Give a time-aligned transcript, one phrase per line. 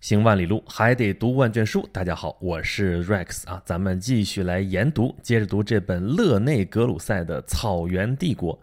[0.00, 1.86] 行万里路，还得读万卷书。
[1.92, 8.54] 大家好，我是 Rex 啊，咱们继续来研读，接着读这本勒内·格鲁塞的《草原帝国》。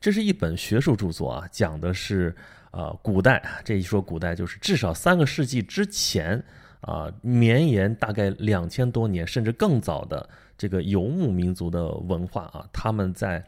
[0.00, 2.34] 这是一本学术著作啊，讲的是
[2.70, 3.42] 呃古代。
[3.62, 6.42] 这一说古代，就是至少三个世纪之前
[6.80, 10.26] 啊，绵延大概两千多年，甚至更早的
[10.56, 13.44] 这个游牧民族的文化啊，他们在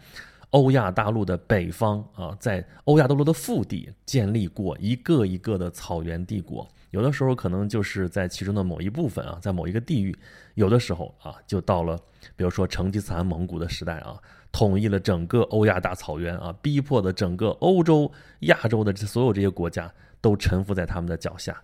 [0.51, 6.69] 欧亚大陆的北方啊，在欧亚大陆的腹地建立过一个一个的草原帝国。
[6.91, 10.13] 有的时候可能就是在其中的某一部分啊，在某一个地域；
[10.55, 11.99] 有的时候啊，就到了，
[12.35, 14.19] 比如说成吉思汗蒙古的时代啊，
[14.51, 18.11] 统一了整个欧亚大草原啊，逼迫的整个欧洲、
[18.41, 21.61] 亚洲的这所有这些国家都臣服在他们的脚下。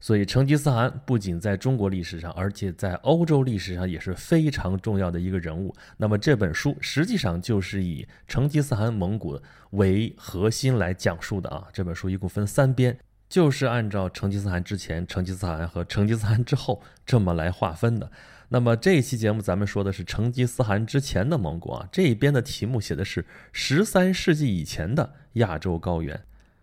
[0.00, 5.74] 所以，成吉思汗不仅在中国历史上，而且在欧洲历史上也是非常重要的一个人物。
[5.96, 9.40] 那么这本书实际上就是以成吉思汗蒙古
[9.70, 11.66] 为核心来讲述的啊。
[11.72, 12.96] 这本书一共分三编。
[13.28, 18.10] 就是按照成吉思汗之前、成吉思汗和成吉思汗之后这么来划分的。
[18.48, 26.18] 那么这一期节目咱们说的是成吉思汗之前的蒙古啊，这一边的题目写的是十三世纪以前的亚洲高原。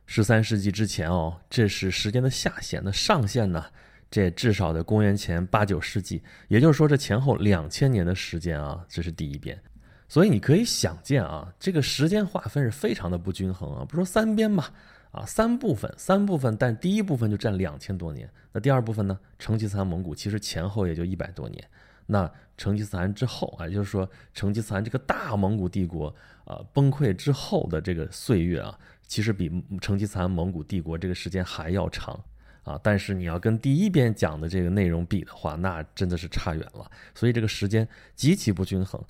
[0.07, 3.63] 十三世纪之前哦，这是时间的下限，那上限呢？
[4.11, 9.59] 这至少在公元前八九世纪，也就是说这前后两千年的时间啊，这是第一边。
[10.07, 14.65] 所以你可以想见啊，这个时间划分是非常的不均衡啊，不说三边嘛。
[15.15, 18.29] 啊，三部分，三部分，但第一部分就占两千多年。
[18.51, 19.17] 那第二部分呢？
[19.39, 21.63] 成吉思汗蒙古其实前后也就一百多年。
[22.07, 26.13] 那成吉思汗之后啊，就是说成吉思汗这个大蒙古帝国
[26.43, 29.49] 啊崩溃之后的这个岁月啊，其实比
[29.79, 32.21] 成吉思汗蒙古帝国这个时间还要长
[32.63, 32.77] 啊。
[32.83, 36.91] 但是你要跟第一边讲的这个内容比的话，那真的是差远了。
[37.13, 39.01] 所以这个时间极其不均衡。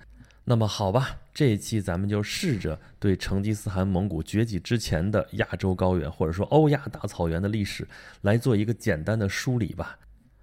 [0.48, 7.88] 那么好吧，这一期咱们就试着对成吉思汗蒙古崛起之前的亚洲高原，或者说欧亚大草原的历史
[8.22, 9.98] 来做一个简单的梳理吧。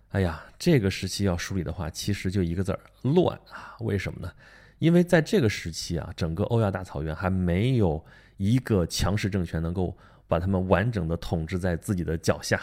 [0.09, 3.77] 哎呀，这个时期要梳理的话，其实就一个字儿乱啊。
[3.79, 4.33] 为什么呢？
[4.81, 8.05] 因为在这个时期啊，整个欧亚大草原还没有
[8.39, 9.97] 一个强势政权能够
[10.27, 12.61] 把他们完整的统治在自己的脚下，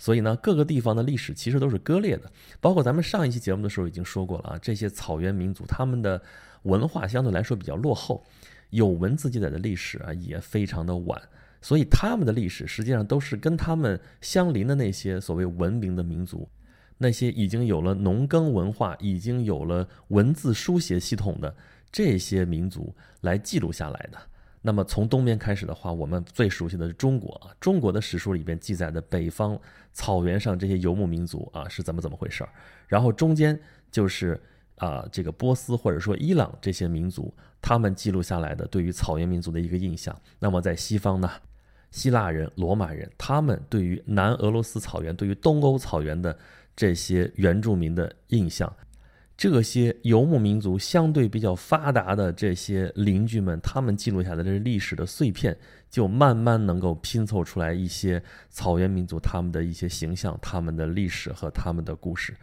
[0.00, 2.28] 所以呢，各个地方的历史其实都是割裂的。
[2.60, 6.20] 包括咱们上一期节目的时候已经说过了啊，这些草原民族他们的。
[6.62, 8.24] 文化相对来说比较落后，
[8.70, 11.20] 有文字记载的历史啊也非常的晚，
[11.60, 16.48] 所以他们的历史实际上都是跟他们相邻的那些所谓文明的民族，
[16.98, 21.54] 那些已经有了农耕文化、已经有了文字书写系统的
[21.90, 24.18] 这些民族来记录下来的。
[24.62, 29.60] 那么从东边开始的话，我们最熟悉的是中国啊，中国的史书里边记载的北方
[29.92, 32.50] 草原上这些游牧民族啊是怎么怎么回事儿，
[32.86, 34.40] 然后中间就是。
[34.76, 40.16] 啊，这个波斯或者说伊朗这些民族，他们记录下来的对于草原民族的一个印象。
[40.38, 41.30] 那么在西方呢，
[41.90, 46.36] 希腊人、罗马人，他们对于南俄罗斯草原、对于东欧草原的
[46.74, 48.74] 这些原住民的印象，
[49.36, 55.56] 这些游牧民族相对比较发达的这些邻居们，他们记录下来的这历史的碎片，
[55.90, 62.34] 就慢慢能够拼凑出来一些草原民族他们的一些形象、他们的历史和他们的故事。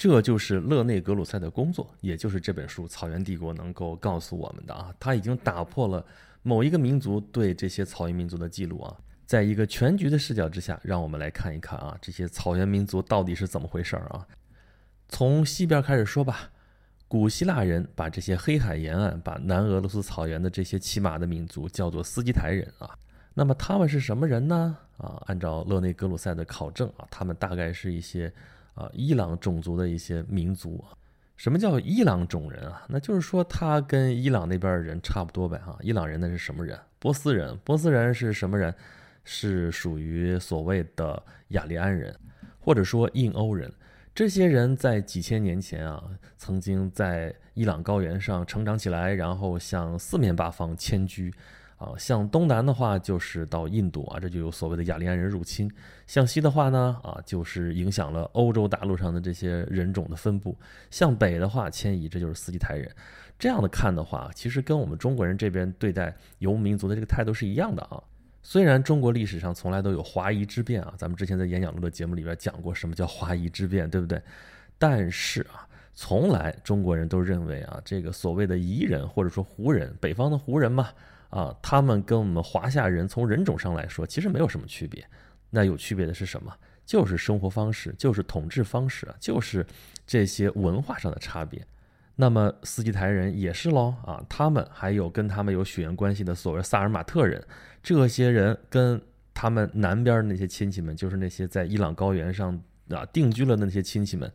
[0.00, 6.02] 这就是勒内·格鲁塞的工作，也就是这本书《草原帝国》能够告诉我们的啊，他已经打破了
[6.42, 8.96] 某一个民族对这些草原民族的记录啊，
[9.26, 14.26] 在一个全局的视角之下，让我们来看一看啊，这些草原民族到底是怎么回事儿啊？
[15.10, 16.50] 从西边开始说吧，
[17.06, 22.96] 古希腊人把这些黑海沿岸、把南俄罗斯草原的这些骑马的民族叫做斯基台人啊，
[23.34, 24.78] 那么他们是什么人呢？
[24.96, 28.32] 啊，按照勒内·格鲁塞的考证啊，他们大概是一些。
[28.74, 30.96] 啊，伊朗种族的一些民族啊，
[31.36, 32.84] 什么叫伊朗种人啊？
[32.88, 35.76] 那就是说他跟伊朗那边的人差不多呗哈。
[35.82, 36.78] 伊朗人那是什么人？
[36.98, 37.58] 波斯人。
[37.64, 38.74] 波斯人是什么人？
[39.22, 42.18] 是属于所谓的雅利安人，
[42.58, 43.70] 或者说印欧人。
[44.14, 46.02] 这些人在几千年前啊，
[46.36, 51.32] 曾经在伊朗高原上成长起来，然后向四面八方迁居。
[51.80, 55.66] 啊，向东南的话就是到印度啊，这就有所谓的雅利安人入侵；
[56.06, 60.52] 向西的话呢，啊，就是影响了欧洲大陆上的这些人种的分布；
[60.90, 62.94] 向北的话迁移，这就是斯基台人。
[63.38, 67.98] 这样的看的话，其实跟我们中国人这边对待游牧民族的这个态度是一样的啊。
[68.42, 74.20] 虽然中国历史上从来都有华夷之辩啊，咱们之前在演讲录的节目里边讲过什么叫华夷之辩，对不对？
[74.78, 80.90] 但是啊，从来中国人都认为啊，这个所谓的夷人或者说胡人，北方的胡人嘛。
[81.30, 85.04] 啊，他们跟我们华夏人从人种上来说，其实没有什么区别。
[85.48, 86.54] 那有区别的是什么？
[86.84, 89.66] 就是生活方式，就是统治方式，就是
[90.06, 91.64] 这些文化上的差别。
[92.16, 97.42] 那么斯基台人也是喽啊，他们还有跟他们有血缘关系的所谓萨尔马特人，
[97.82, 99.00] 这些人跟
[99.32, 102.60] 他们南边那些亲戚们，就是那些在伊朗高原上
[102.90, 104.30] 啊定居了那些亲戚们。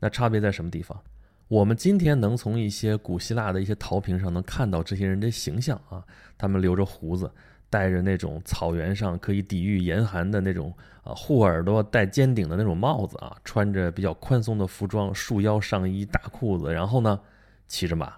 [0.00, 1.02] 那差别在什么地方？
[1.48, 6.02] 我们今天能从一些古希腊的一些陶瓶上能看到这些人的形象啊，
[6.38, 7.30] 他们留着胡子，
[7.68, 17.20] 戴着那种草原上可以抵御严寒的那种啊护耳朵带尖顶的那种帽子啊，穿着比较宽松的服装，束腰上衣大裤子，然后呢
[17.68, 18.14] 骑着马，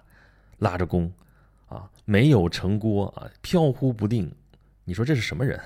[0.59, 1.11] 拉着弓，
[1.67, 4.31] 啊没有城郭啊飘忽不定，
[4.85, 5.59] 你说这是什么人？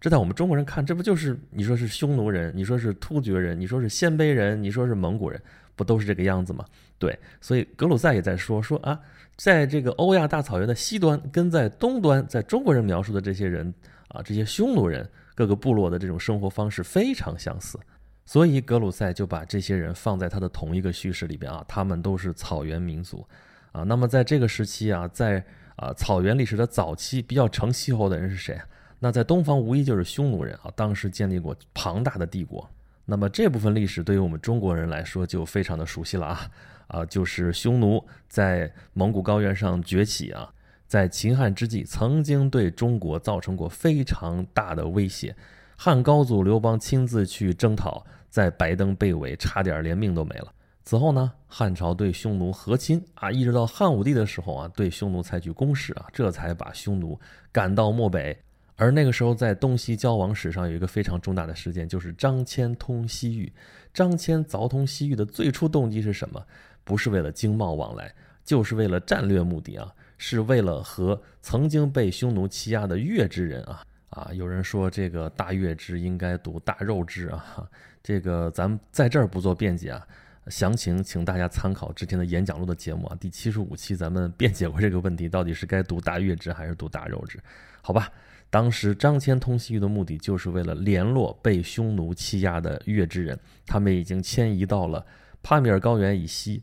[0.00, 5.40] 这在我们中国人看，这不就是你说是匈奴人，你说是突厥人，你说是鲜卑人，你说是蒙古人？
[5.76, 6.64] 不都是这个样子吗？
[6.98, 8.98] 对，所以格鲁赛也在说说啊，
[9.36, 13.72] 在这个欧亚大草原的西端，跟在东端，在中国人描述的这些人
[14.08, 17.78] 啊，这些匈奴人各个部落的这种生活方式非常相似，
[18.24, 23.26] 所以格鲁赛就把这些人放在他的同一个叙事里边啊，他们都是草原民族
[23.72, 23.82] 啊。
[23.82, 25.44] 那么在这个时期啊，在
[25.76, 28.58] 啊草原历史的早期，比较成气候的人是谁？
[29.00, 32.66] 那在东方无疑就是匈奴人啊，当时建立过庞大的帝国。
[33.04, 36.50] 那么这部分历史对于我们中国人来说就非常的熟悉了啊
[36.86, 40.52] 啊，就是匈奴在蒙古高原上崛起啊，
[40.86, 45.34] 在秦汉之际曾经对中国造成过非常大的威胁，
[45.76, 50.52] 汉高祖刘邦亲自去征讨，在白登被围，差点连命都没了。
[50.82, 57.18] 此后呢，汉朝对匈奴和亲啊，一直到汉武帝的时候啊，对匈奴采取攻势啊，这才把匈奴
[57.50, 58.38] 赶到漠北。
[58.76, 63.52] 而那个时候，在东西交往史上有一个非常重大的事件，就是张骞通西域。
[63.92, 66.44] 张骞凿通西域的最初动机是什么？
[66.82, 68.12] 不是为了经贸往来，
[68.44, 74.30] 就是为了战略目的啊，是为了和曾经被匈奴欺压的越之人啊啊！
[74.34, 77.66] 有人说这个大月支应该读大肉支啊，
[78.02, 80.04] 这个咱们在这儿不做辩解啊，
[80.48, 87.38] 详情请大家参考之前的演讲录的节目啊，第七十五期咱们辩解过这个问题，到底是该读大月支还是读大肉支？
[87.80, 88.10] 好吧。
[88.54, 93.36] 当时张骞通西域的目的，就是为了联络被匈奴欺压的越之人。
[93.66, 95.04] 他们已经迁移到了
[95.42, 96.62] 帕米尔高原以西。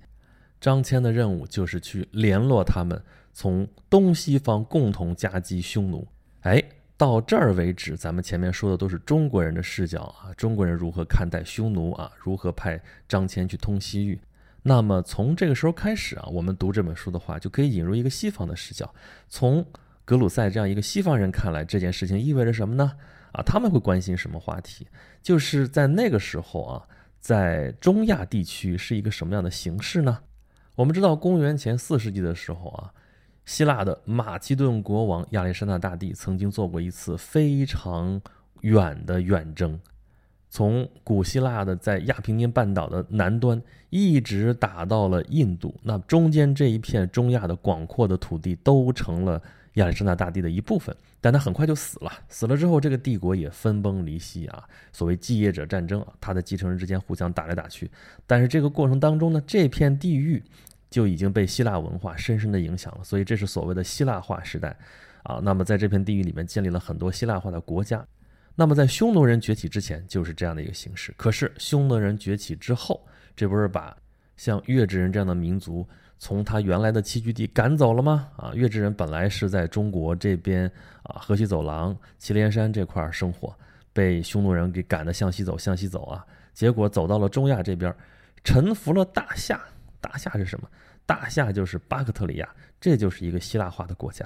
[0.61, 3.03] 张骞的任务就是去联络他们，
[3.33, 6.07] 从东西方共同夹击匈奴。
[6.43, 6.63] 哎，
[6.95, 14.17] 到这儿为止，咱们前面说的都是中国人的视角啊，中国人如何看待匈奴啊，如何派张骞去通西域。
[14.63, 18.95] 那么从这个时候开始啊，我们读这本书的话，就可以引入一个西方的视角，
[19.27, 19.65] 从。
[20.11, 22.97] 格鲁塞这样一个西方人看来，这件事情意味着什么呢？
[23.31, 24.85] 啊，他们会关心什么话题？
[25.23, 26.83] 就是在那个时候啊，
[27.21, 30.19] 在中亚地区是一个什么样的形势呢？
[30.75, 32.91] 我们知道，公元前四世纪的时候啊，
[33.45, 38.21] 希腊的马其顿国王亚历山大大帝曾经做过一次非常
[38.63, 39.79] 远的远征，
[40.49, 49.41] 从古希腊的在亚平宁半岛的南端一直打到了印度，那中间这一片中亚的广阔的土地都成了。
[49.75, 52.11] 亚历山大大帝的一部分，但他很快就死了。
[52.27, 54.67] 死了之后，这个帝国也分崩离析啊。
[54.91, 57.89] 所谓继业者战争啊，他的继承人之间互相打来打去。
[58.27, 60.43] 但是这个过程当中呢，这片地域
[60.89, 63.03] 就已经被希腊文化深深的影响了。
[63.03, 64.75] 所以这是所谓的希腊化时代
[65.23, 65.39] 啊。
[65.41, 68.05] 那么在这片地域里面建立了很多希腊化的国家。
[68.55, 71.13] 那么在匈奴人崛起之前就是这样的一个形式。
[71.15, 73.07] 可是匈奴人崛起之后，
[73.37, 73.95] 这不是把
[74.35, 75.87] 像越之人这样的民族。
[76.23, 78.29] 从他原来的栖居地赶走了吗？
[78.37, 80.71] 啊，月之人本来是在中国这边
[81.01, 83.51] 啊，河西走廊、祁连山这块生活，
[83.91, 86.23] 被匈奴人给赶得向西走，向西走啊，
[86.53, 87.91] 结果走到了中亚这边，
[88.43, 89.59] 臣服了大夏。
[89.99, 90.69] 大夏是什么？
[91.07, 92.47] 大夏就是巴克特里亚，
[92.79, 94.23] 这就是一个希腊化的国家。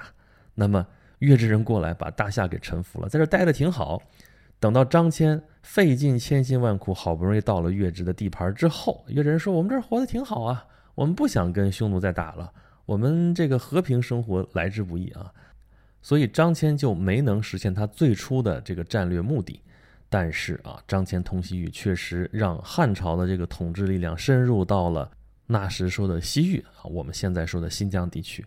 [0.54, 0.86] 那么
[1.20, 4.02] 月之人过来把大夏给臣服了，在这待的挺好。
[4.60, 10.66] 等到张骞费尽千辛万苦，好不容易到了月之的地盘之后，月之人说：“我们这儿活得挺好啊。”
[10.96, 12.52] 我们不想跟匈奴再打了，
[12.86, 15.30] 我们这个和平生活来之不易啊，
[16.00, 19.60] 所以张骞就没能实现他最初的这个战略目的。
[20.08, 25.10] 但是啊，张骞通西域确实让汉朝的这个统治力量深入到了
[25.46, 28.44] 那时说的西域啊，我们现在说的新疆地区。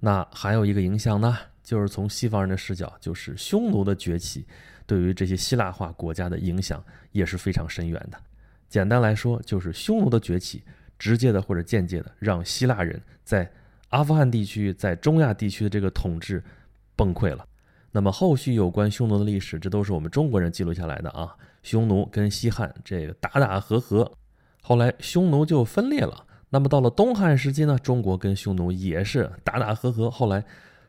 [0.00, 4.46] 那还有一个影响呢，就是从西方人的视角，就是匈奴的崛起
[4.86, 8.18] 对于这些希腊化国家的影响也是非常深远的。
[8.68, 10.62] 简单来说，就是匈奴的崛起。
[11.02, 13.50] 直接的或者间接的，让希腊人在
[13.88, 16.40] 阿富汗地区、在中亚地区的这个统治
[16.94, 17.44] 崩溃了。
[17.90, 21.34] 那么后续有关匈奴的历史，这都是我们中国人记录下来的啊。
[21.64, 24.12] 匈奴跟西汉这个打打和和，
[24.60, 26.24] 后来匈奴就分裂了。
[26.50, 30.44] 那么到了东汉时期呢，中国跟匈奴也是打打和和，后来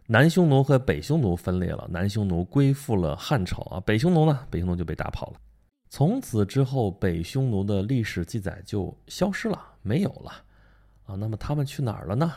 [0.05, 5.33] 南匈奴和北匈奴分裂了，南匈奴归附了汉朝啊，北匈奴呢，北匈奴就被打跑了。
[5.95, 10.31] 从此之后，北匈奴的历史记载就消失了，没有了，
[11.05, 12.33] 啊，那么他们去哪儿了呢？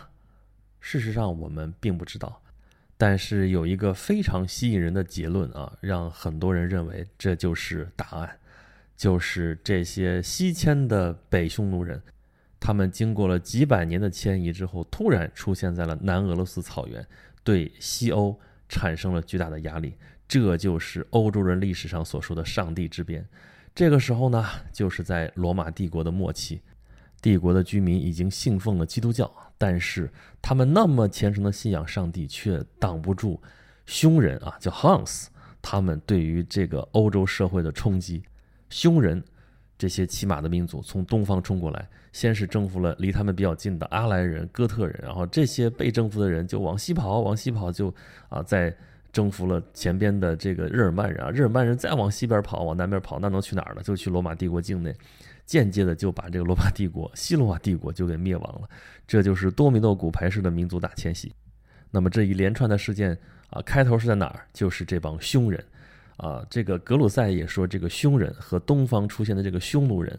[0.78, 2.42] 事实上，我们并不知道。
[2.98, 8.38] 但是有一个非常吸引人的结论啊，让很多人认为这就是答案，
[8.94, 12.02] 就是这些西迁的北匈奴人，
[12.60, 17.02] 他们经过了几百年的迁移之后，突然出现在了南俄罗斯草原，
[17.42, 19.94] 对西欧产生了巨大的压力。
[20.28, 23.26] 这就是欧洲人历史上所说的“上帝之鞭”。
[23.74, 26.62] 这个时候呢，就是在罗马帝国的末期，
[27.20, 33.40] 帝国的居民已经信奉了基督教，但是他们那么虔诚的信仰上帝，却挡不住
[33.84, 35.26] 匈人啊，叫 Huns，
[35.60, 38.22] 他们对于这个欧洲社会的冲击。
[38.70, 39.22] 匈人
[39.78, 47.94] 这些骑马的民族从东方冲过来，先是征服了离他们比较近的阿莱人、哥特人，然后这些被征服的人就往西跑，往西跑就
[48.30, 48.74] 啊，在
[49.16, 53.80] 征服了前边的这个日耳曼人啊，日耳曼人再往西边跑，往南边跑，那能去哪儿呢？
[53.82, 54.94] 就去罗马帝国境内，
[55.46, 58.68] 间接的就把这个罗马帝国、西罗马帝国就给灭亡了。
[59.06, 61.32] 这就是多米诺骨牌式的民族大迁徙。
[61.90, 63.16] 那么这一连串的事件
[63.48, 64.46] 啊，开头是在哪儿？
[64.52, 65.64] 就是这帮匈人。
[66.18, 70.18] 啊，这个格鲁塞也说，这个匈人和东方出现的这个匈奴人，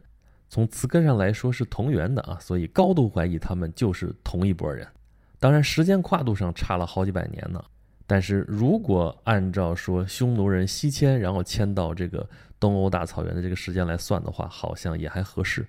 [0.50, 4.88] 从词根上来说是同源的啊，所以高度怀疑他们就是同一拨人。
[5.40, 7.64] 当然，时间跨度上差了好几百年呢。
[8.08, 12.28] 但是如果按照说匈奴人西迁，然后迁到这个
[12.60, 15.68] 东欧大草原的这个时间来算的话，好像也还合适。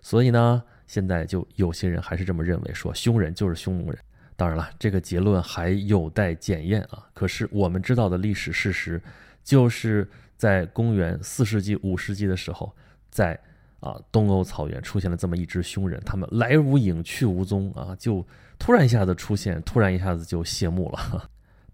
[0.00, 3.98] 所以呢，现在就有些人还是这么认为，说匈人就是匈奴人。
[4.36, 7.04] 当然了，这个结论还有待检验啊。
[7.12, 9.02] 可是我们知道的历史事实。
[9.42, 10.06] 就是
[10.36, 12.70] 在公元四世纪、五世纪的时候，
[13.10, 13.36] 在
[13.80, 18.24] 啊东欧草原出现了这么一支匈人，他们来无影去无踪啊，就
[18.58, 21.30] 突然一下子出现，突然一下子就谢幕了。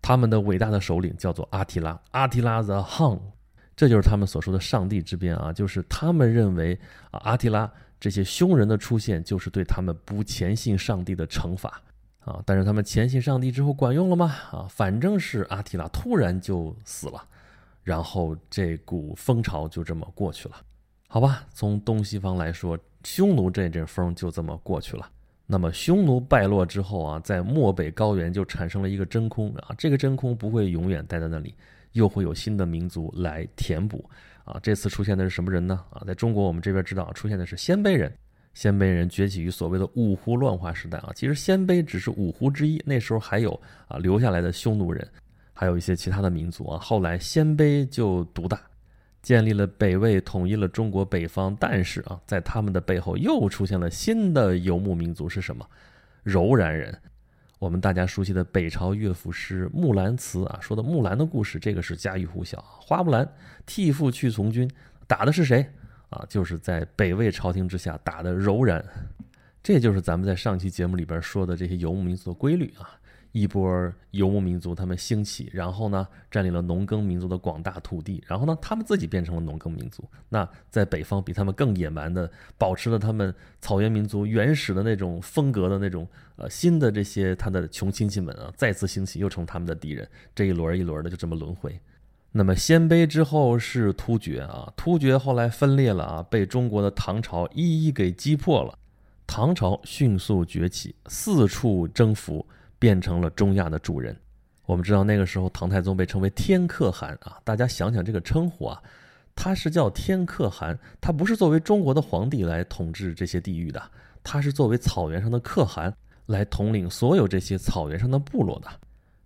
[0.06, 3.18] 他们的伟大的首领叫做阿提拉，阿提拉 the Hun，
[3.74, 6.78] 这就是他们所说的上帝之鞭啊，就是他们认为
[7.10, 11.82] 啊阿提拉这些凶人的出现就是对他们不虔信上帝的惩罚
[12.20, 12.40] 啊。
[12.46, 14.26] 但是他们虔信上帝之后管用了吗？
[14.52, 17.20] 啊，反正是阿提拉突然就死了。
[17.82, 20.54] 然后这股风潮就这么过去了，
[21.08, 21.42] 好吧？
[21.52, 25.10] 从东西方来说，匈奴这阵风就这么过去了。
[25.46, 31.54] 那么匈奴败落之后啊，在漠北高原就产生了一个真空啊，这个真空不会永远待在那里，
[31.92, 34.04] 又会有新的民族来填补
[34.44, 34.58] 啊。
[34.62, 35.84] 这次出现的是什么人呢？
[35.90, 38.12] 啊，在中国我们这边知道出现的是鲜卑人，
[38.54, 41.12] 鲜卑人崛起于所谓的五胡乱华时代啊。
[41.14, 43.52] 其实鲜卑只是五胡之一，那时候还有
[43.86, 45.06] 啊留下来的匈奴人。
[45.58, 48.60] 还有一些其他的民族啊，后来鲜卑就独大，
[49.26, 51.56] 建立了北魏，统一了中国北方。
[51.58, 55.68] 但是啊，在他们的背后又出现了新的游牧民族，是什么？
[56.22, 56.96] 柔然人。
[57.58, 62.64] 我们大家熟悉的北朝乐府诗《木兰辞》啊，说的木兰的故事，这个是家喻户晓。
[62.78, 63.28] 花木兰
[63.66, 64.70] 替父去从军，
[65.08, 65.66] 打的是谁
[66.10, 66.24] 啊？
[66.28, 68.84] 就是在北魏朝廷之下打的柔然。
[69.60, 72.94] 这就是咱们在上期节目里边说的这些游牧民族的规律啊。
[73.38, 80.02] 一波游牧民族，他们兴起，然后呢，占领了农耕民族的广大土地，然后呢，他们自己变成了农耕民族。
[80.30, 90.08] 那在北方，比他们更野蛮的，保持了他们草原民族原始的那种风格的那种呃新的这些他的穷亲戚们啊，再次兴起，又成他们的敌人。
[90.34, 91.78] 这一轮一轮的就这么轮回。
[92.32, 98.78] 那么鲜卑之后是突厥啊，突厥后来分裂了啊，被中国的唐朝一一给击破了。
[99.26, 102.46] 唐朝迅速崛起，四处征服。
[102.78, 104.16] 变成了中亚的主人。
[104.64, 108.82] 我们知道那个时候唐太宗被称为天可汗啊，大家想想这个称呼啊，
[109.34, 113.80] 他是叫天可汗，他不是作为中国的皇帝来统治这些地域的，
[114.24, 115.94] 他是作为草原上的可汗
[116.26, 118.68] 来统领所有这些草原上的部落的。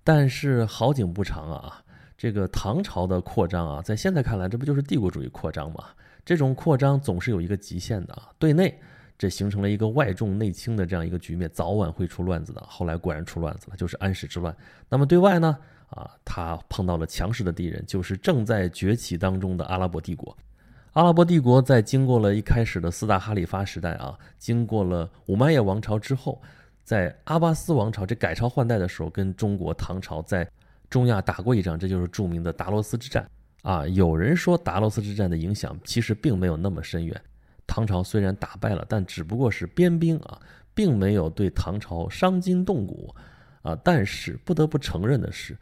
[0.05, 1.83] 但是好景不长啊，
[2.19, 5.87] 这个唐朝的扩张啊，在现在看来，这不就是帝国主义扩张吗？
[6.23, 8.79] 这种扩张总是有一个极限的啊，对内。
[9.21, 12.65] 这形成了一个外重内轻的这样一个局面，早晚会出乱子的。
[12.67, 14.57] 后来果然出乱子了，就是安史之乱。
[14.89, 15.59] 那么对外呢？
[15.91, 20.35] 啊，他碰到了强势的敌人，就是正在崛起当中的阿拉伯帝国。
[20.95, 26.41] 阿拉伯帝国在经过了一开始的四大哈里发时代啊，经过了五麦叶王朝之后，
[26.83, 30.51] 在阿巴斯王朝这改朝换代的时候，跟中国唐朝在
[30.89, 33.29] 中亚打过一仗，这就是著名的达罗斯之战
[33.61, 33.87] 啊。
[33.89, 37.21] 有人说达罗斯之战的影响其实并没有那么深远。
[37.73, 40.41] 唐朝虽然打败了，但只不过是边兵啊，
[40.75, 43.15] 并没有对唐朝伤筋动骨
[43.63, 43.79] 啊。
[43.85, 45.57] 但是不得不承认的是，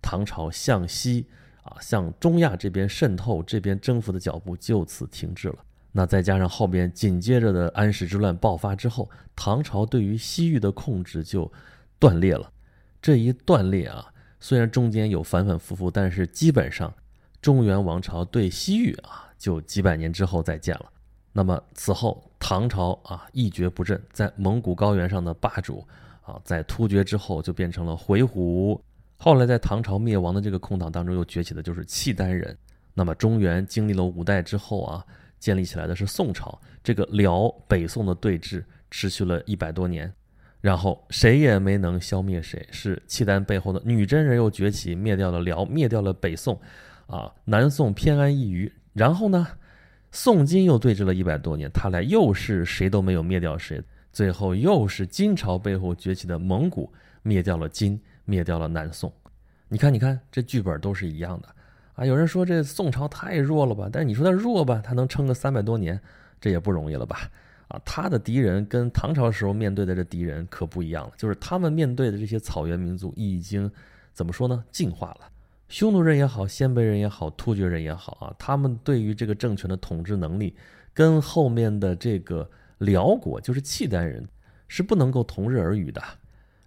[0.00, 1.26] 唐朝向西
[1.62, 5.58] 啊，向中亚这边渗透、这边征服的脚步就此停滞了。
[5.92, 11.52] 那再加上后边紧接着的安史之乱爆发之后，唐朝对于西域的控制就
[11.98, 12.50] 断裂了。
[13.02, 14.06] 这一断裂啊，
[14.40, 16.90] 虽然中间有反反复复，但是基本上
[17.42, 20.90] 中原王朝对西域啊，就几百年之后再见了。
[21.32, 25.86] 那么此后，唐朝啊一蹶不振，在蒙古高原上的霸主
[26.22, 28.80] 啊，在突厥之后就变成了回鹘，
[29.16, 32.56] 后来在唐朝灭亡的这个空档当中又崛起的就是契丹人。
[32.92, 35.04] 那么中原经历了五代之后啊，
[35.38, 36.60] 建立起来的是宋朝。
[36.82, 40.12] 这个辽北宋的对峙持续了一百多年，
[40.60, 42.66] 然后谁也没能消灭谁。
[42.72, 46.60] 是契丹背后的女真人又崛起，灭掉了辽，灭掉了北宋，
[47.06, 48.72] 啊，南宋偏安一隅。
[48.92, 49.46] 然后呢，
[50.12, 53.82] 宋金又对峙了一百多年，他俩又是谁都没有灭掉谁。
[54.12, 59.12] 最后又是金朝背后崛起的蒙古灭掉了金，灭掉了南宋。
[59.68, 61.48] 你看，你看，这剧本都是一样的
[61.94, 62.04] 啊！
[62.04, 63.88] 有人说这宋朝太弱了吧？
[63.92, 66.00] 但是你说它弱吧，它能撑个三百多年，
[66.40, 67.30] 这也不容易了吧？
[67.68, 73.70] 啊，他的敌人跟唐朝时候面对的这敌人可不一样了，就是他们面对的这些草原民族已经
[74.12, 74.64] 怎么说呢？
[74.72, 75.29] 进化了。
[75.70, 80.52] 匈奴人也好，鲜卑人也好，突厥人也好啊，他们对于这个政权的统治能力，
[80.92, 84.26] 跟后面的这个辽国，就是契丹人，
[84.66, 86.02] 是不能够同日而语的。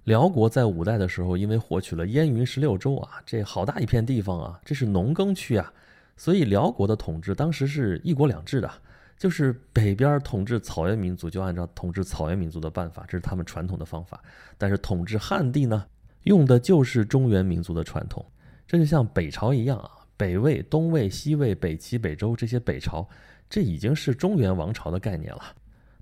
[0.05, 5.71] 辽国在五代的时候，因为获取了燕云十六州啊，这好大一片地方啊，这是农耕区啊，
[6.15, 8.71] 所以辽国的统治当时是一国两制的，
[9.17, 14.23] 就是北边统治草原民族就按照统治草原民族的办法，这是他们传统的方法。
[14.57, 15.85] 但是统治汉地呢，
[16.23, 18.25] 用的就是中原民族的传统。
[18.67, 23.07] 这就像北朝一样啊，北魏、东魏、西魏、北齐、北周这些北朝，
[23.49, 25.55] 这已经是中原王朝的概念了，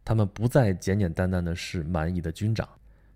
[0.05, 2.67] 他们不再简简单单的是蛮夷的军长。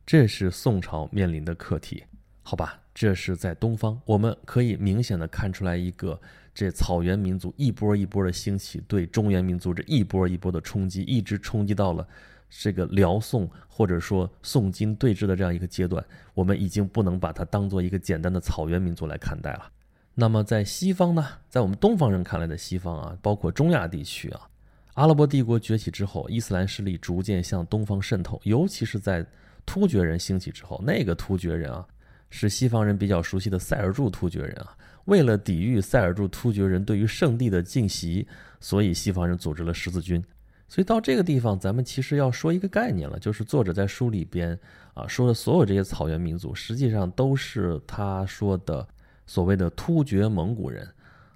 [0.06, 2.04] 这是宋朝面临的课题，
[2.44, 2.80] 好吧？
[2.94, 6.20] 这是在东方，我们可以明显的看出来一个
[6.54, 12.08] 这草原民族一波一波的兴起，对中原民族这一波一波的冲击，一直冲击到了
[12.50, 19.72] 这个辽宋或者说宋金对峙的这样一个阶段，我们已经不能把它当做一个简单的草原民族来看待了。
[20.14, 21.28] 那么在西方呢？
[21.50, 24.48] 在我们东方人看来的西方啊，包括中亚地区啊，
[24.94, 29.26] 阿拉伯帝国崛起之后，伊斯兰势力逐渐向东方渗透，尤其是在
[29.66, 31.86] 突厥人兴起之后，那个突厥人啊，
[32.30, 34.78] 是西方人比较熟悉的塞尔柱突厥人啊。
[35.04, 38.26] 为了抵御塞尔柱突厥人对于圣地的进袭，
[38.62, 40.24] 所以西方人组织了十字军。
[40.68, 44.60] 所以到这个地方，咱们其实要说一个概念了，就是作者在书里边
[44.94, 48.88] 啊说的所有这些草原民族，实际上都是他说的
[49.26, 50.88] 所谓的突厥蒙古人。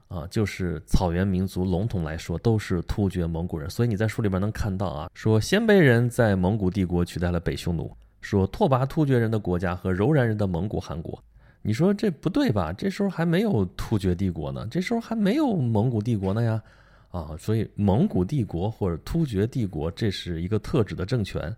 [0.10, 3.70] 啊，就是草原民族，笼统来说都是突厥蒙古人。
[3.70, 7.96] 所以你在书里边能看到啊，说鲜卑人在蒙古帝国取代了北匈奴。
[8.20, 11.24] 说拓跋突厥人的国家和柔然人的蒙古汗国，
[11.62, 12.74] 你说这不对吧？
[12.74, 16.60] 这时候还没有突厥帝国呢，这时候还没有蒙古帝国呢呀，
[17.10, 21.56] 啊，所以蒙古帝国或者突厥帝国这是一个特指的政权，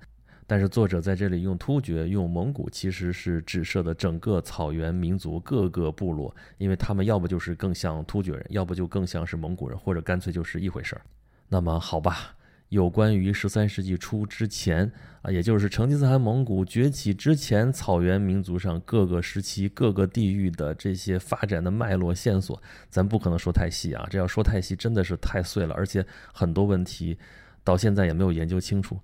[0.48, 11.02] 但是作者在这里用突厥、用蒙古，其实是指涉的整个草原民族各个部落，因为他们要不就是更像突厥人，要不就更像是蒙古人，或者干脆就是一回事儿。
[11.50, 12.34] 那么好吧。
[12.72, 14.90] 有关于十三世纪初之前
[15.24, 24.08] 啊，也就是成吉思汗蒙古崛起之前，草原民族上各个时期、各个地域的这些发展的脉络线索，咱不可能说太细啊。
[24.10, 26.04] 这要说太细，真的是太碎了，而且
[26.34, 27.18] 很多问题
[27.62, 28.98] 到现在也没有研究清楚。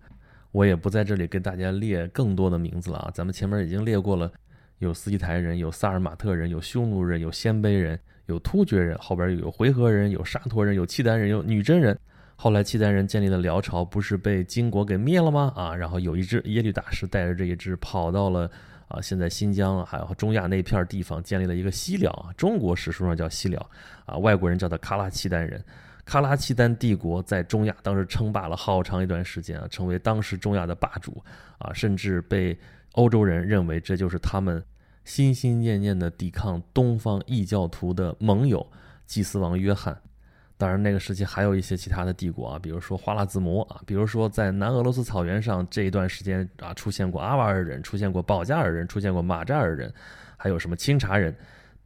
[0.53, 4.31] 我也不在这里跟大家列更多的名字了啊，咱们前面已经列过了，
[4.79, 11.99] 有斯基台人，有萨尔马特人，有匈奴人，有鲜卑人，有突厥人，后边又有回纥人，有沙陀人，有契丹人，有女真人。
[12.39, 15.51] 后来契丹人建立了辽朝，不是被金国给灭了吗？
[15.55, 18.47] 啊，然后有一支耶律大师带着这一支跑到了
[18.87, 23.69] 啊，现在新疆还有中亚那片地方，建立了一个西辽啊，中国史书上叫西辽
[24.05, 25.59] 啊，外国人叫他喀拉契丹人。
[26.05, 31.21] 喀拉契丹帝国在中亚当时称霸了好长一段时间啊，成为当时中亚的霸主
[31.57, 32.55] 啊，甚至被
[32.91, 34.63] 欧洲人认为这就是他们
[35.03, 38.65] 心心念念的抵抗东方异教徒的盟友
[39.07, 39.99] 祭司王约翰。
[40.57, 49.93] 当然，那个时期还有一些其他的帝国啊，比如说花剌子模啊，比如说在南俄罗斯草原上这一段时间啊，出现过阿瓦尔人，出现过保加尔人，出现过马扎尔人，
[50.35, 51.35] 还有什么钦察人。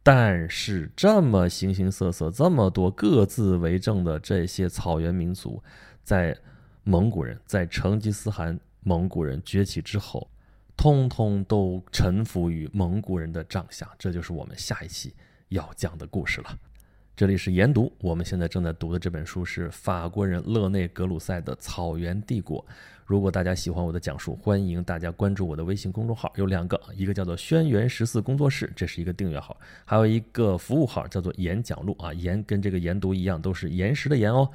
[0.02, 5.62] 但是这么形形色色、这么多各自为政的这些草原民族，
[6.02, 6.36] 在
[6.82, 10.28] 蒙古人在成吉思汗蒙古人崛起之后，
[10.76, 13.88] 通通都臣服于蒙古人的帐下。
[13.98, 15.14] 这就是我们下一期
[15.50, 16.58] 要讲的故事了。
[17.14, 22.58] 这里是研读，我们现在正在读的这本书是法国人勒内·格鲁塞的《草原帝国》。
[23.04, 34.48] 如果大家喜欢我的讲述，欢迎大家关注我的微信公众号，有两个，一个叫做“轩辕十四工作室”，这是一个订阅号；还有一个服务号，叫做“演讲录”啊，研跟这个研读一样，都是岩石的岩哦。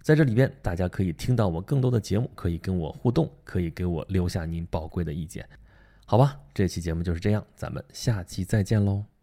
[0.00, 5.44] 在这里边，大家可以听到我更多的节目，可以跟我互动，可以给我留下您宝贵的意见。
[6.06, 9.13] 好吧，这期节目就是这样，咱们下期再见喽。